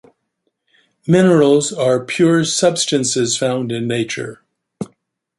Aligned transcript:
Minerals 1.05 1.71
are 1.71 2.03
pure 2.03 2.43
substances 2.43 3.37
found 3.37 3.71
in 3.71 3.87
nature. 3.87 4.41